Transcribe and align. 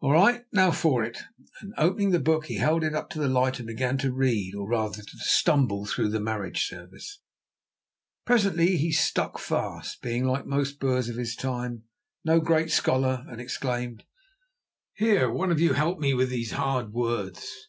"All 0.00 0.10
right, 0.10 0.44
now 0.52 0.72
for 0.72 1.04
it," 1.04 1.16
and, 1.60 1.72
opening 1.78 2.10
the 2.10 2.18
book, 2.18 2.46
he 2.46 2.56
held 2.56 2.82
it 2.82 2.92
up 2.92 3.08
to 3.10 3.20
the 3.20 3.28
light, 3.28 3.60
and 3.60 3.68
began 3.68 3.98
to 3.98 4.12
read, 4.12 4.52
or, 4.52 4.68
rather, 4.68 5.00
to 5.00 5.18
stumble, 5.18 5.86
through 5.86 6.08
the 6.08 6.18
marriage 6.18 6.66
service. 6.66 7.20
Presently 8.24 8.76
he 8.78 8.90
stuck 8.90 9.38
fast, 9.38 10.02
being, 10.02 10.24
like 10.24 10.44
most 10.44 10.80
Boers 10.80 11.08
of 11.08 11.14
his 11.14 11.36
time, 11.36 11.84
no 12.24 12.40
great 12.40 12.72
scholar, 12.72 13.24
and 13.28 13.40
exclaimed: 13.40 14.02
"Here, 14.94 15.30
one 15.30 15.52
of 15.52 15.60
you 15.60 15.74
help 15.74 16.00
me 16.00 16.14
with 16.14 16.30
these 16.30 16.50
hard 16.50 16.92
words." 16.92 17.68